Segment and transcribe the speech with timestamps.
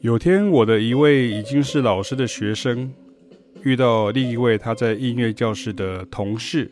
[0.00, 2.90] 有天，我的一位已经是老师的学生，
[3.62, 6.70] 遇到另一位他在音乐教室的同事。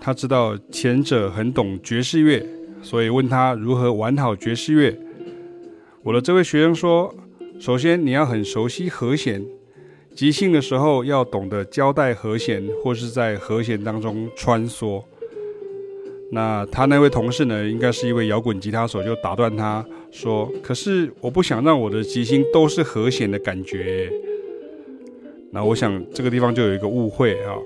[0.00, 2.44] 他知道前者很懂爵士乐，
[2.82, 4.98] 所以问他如何玩好爵士乐。
[6.02, 7.14] 我的这位学生说
[7.58, 9.44] ：“首先你要很熟悉和弦，
[10.14, 15.02] 即兴的时候要懂得交代和弦，或是在和弦当中穿梭。”
[16.30, 24.12] 那他那位同事呢，应该是一位摇滚吉他手，就打断他说：“可是我不想让我的即兴都是和弦的感觉。”
[25.50, 27.56] 那我想这个地方就有一个误会啊，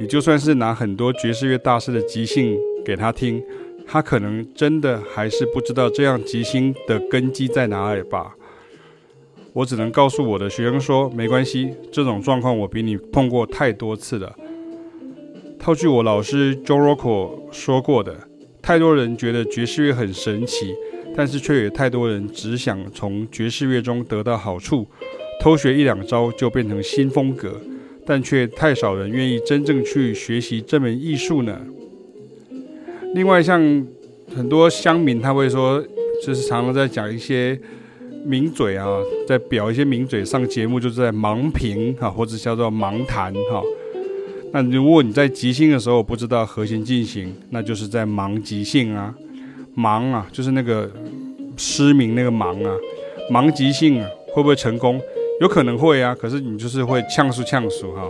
[0.00, 3.42] 你就算是拿很多爵士乐大师的即兴给他听，
[3.86, 8.34] 他可能真的还是不知道这样即兴的根基在哪里吧。
[9.52, 14.34] 我只能告诉我的学生说：“没关系，这种状况我比你碰过太多次了。”
[15.58, 18.16] 套句我老师 John Rocco 说过的，
[18.62, 20.74] 太多人觉得爵士乐很神奇，
[21.14, 24.86] 但是却有太多人只想从爵士乐中得到好处，
[25.40, 27.60] 偷学一两招就变成新风格，
[28.06, 31.60] 但却太少人愿意真正去学习这门艺术呢。
[33.14, 33.60] 另外，像
[34.34, 35.84] 很多乡民他会说，
[36.24, 37.60] 就是常常在讲一些
[38.24, 38.86] 名嘴啊，
[39.26, 43.62] 在表一些名嘴上节目，就是在盲评哈，或者叫做盲谈哈。
[44.52, 49.14] 那如果你在即兴的时候不知道和弦进行，那就是在盲即兴啊，
[49.76, 50.90] 盲啊，就是那个
[51.56, 52.74] 失明那个盲啊，
[53.30, 55.00] 盲即兴啊，会不会成功？
[55.40, 58.02] 有可能会啊，可是你就是会呛输呛输哈，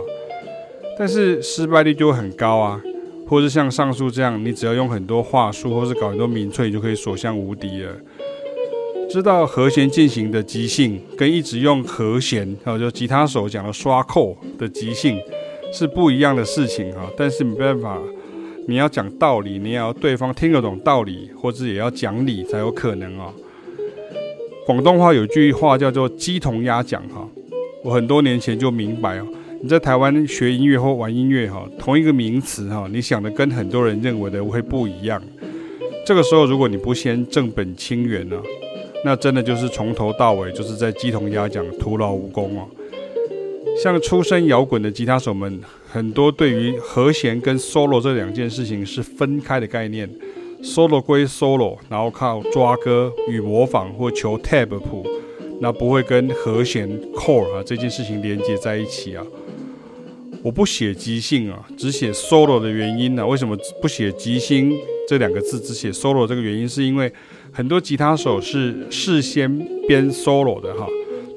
[0.97, 2.81] 但是失败率就会很高啊，
[3.27, 7.95] 或是像上述这样，你只要用很多话术，或是搞很多名粹，你就可以所向无敌了。
[9.11, 15.19] 知道和弦进行的即兴，跟一直用和弦，还有就吉他手讲的刷扣的即兴。
[15.73, 17.97] 是不一样的事情哈，但是没办法，
[18.67, 23.33] 你要讲道理，你也要对方听得懂道理，或者也要讲理才有可能啊。
[24.65, 27.25] 广东话有句话叫做“鸡同鸭讲”哈，
[27.83, 29.27] 我很多年前就明白哦，
[29.61, 35.21] 你在台湾学音乐或玩音乐哈，同一个名词哈，你想的跟很多人认为的会不一样。
[36.05, 38.35] 这个时候如果你不先正本清源呢，
[39.03, 42.67] 那真的就是从头到尾就是在鸡同鸭讲，徒劳无功哦。
[43.81, 50.09] 像出身摇滚的吉他手们，很多对于和弦跟 solo 这两件事情是分开的概念。
[50.61, 55.03] solo 归 solo，然后靠抓歌与模仿或求 tab 谱，
[55.59, 59.25] 那不会跟和弦 core 啊这件事情连接在一起啊。
[60.43, 64.73] 我不写即兴啊，只写 solo 的原因呢、为什么不写即兴
[65.07, 67.11] 这两个字，只写 solo 这个原因，是因为
[67.51, 70.87] 很多吉他手是事先编 solo 的哈。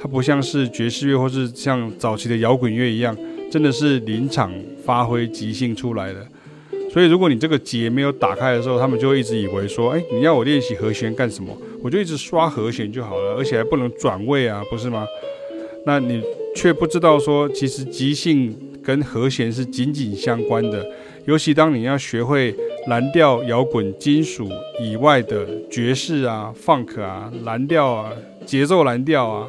[0.01, 3.17] 它不像是爵士乐，或是像早期的摇滚乐一样，
[3.51, 4.53] 真的是临场
[4.85, 6.27] 发挥即兴出来的。
[6.93, 11.57] 所以，如果你这个结没有打开的时候，他们就会一直以为说：“哎，你要我练习和弦干什么？
[11.83, 15.07] 我就一直刷和弦就好了，而且还不能转位啊，不是吗？”
[15.87, 16.23] 那你
[16.55, 20.87] 却不知道说，其实即兴跟和弦是紧紧相关的。
[21.27, 22.55] 尤其当你要学会
[22.89, 24.49] 蓝调、摇滚、金属
[24.81, 28.13] 以外的爵士啊、funk 啊、蓝调啊、
[28.45, 29.49] 节奏蓝调啊。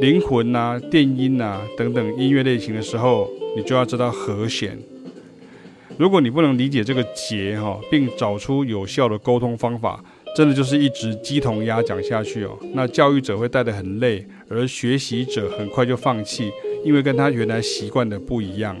[0.00, 4.78] 灵魂啊，电音啊等等音乐类型的时候，你就要知道和弦。
[5.98, 10.02] 如果你不能理解这个结哈，并找出有效的沟通方法，
[10.34, 12.58] 真的就是一直鸡同鸭讲下去哦。
[12.72, 16.50] 那教育者会带得很累，而学习者很快就放弃，
[16.84, 18.76] 因为跟他原来习惯的不一样。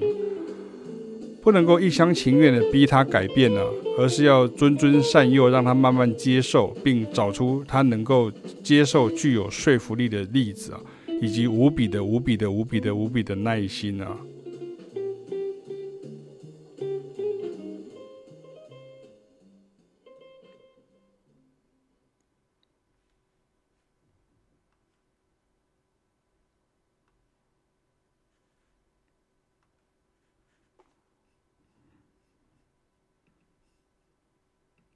[1.42, 3.60] 不能够一厢情愿的逼他改变呢，
[3.96, 8.30] 而是要谆谆善诱，让他慢慢接受，并找出他能够
[8.62, 10.80] 接受、具有说服力的例子啊。
[11.22, 14.16] 以及无比的、无比的、无比的、无比的耐心啊！